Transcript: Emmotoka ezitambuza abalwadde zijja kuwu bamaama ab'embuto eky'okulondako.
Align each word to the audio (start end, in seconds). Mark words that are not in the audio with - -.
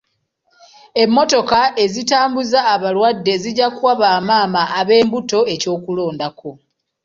Emmotoka 1.03 1.59
ezitambuza 1.83 2.59
abalwadde 2.73 3.33
zijja 3.43 3.67
kuwu 3.75 3.93
bamaama 4.01 4.61
ab'embuto 4.79 5.39
eky'okulondako. 5.53 6.51